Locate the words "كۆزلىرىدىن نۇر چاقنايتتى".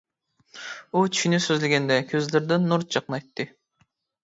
2.15-3.49